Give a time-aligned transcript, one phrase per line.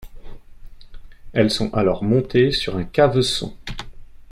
[1.31, 3.55] Elles sont alors montées sur un caveçon.